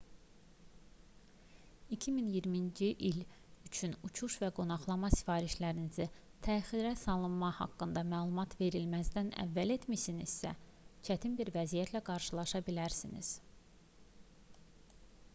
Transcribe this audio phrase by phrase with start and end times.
[1.91, 3.19] 2020-ci il
[3.67, 6.07] üçün uçuş və qonaqlama sifarişlərinizi
[6.49, 10.55] təxirə salınma haqqında məlumat verilməzdən əvvəl etmisinizsə
[11.09, 13.31] çətin bir vəziyyətlə qarşılaşa bilərsiniz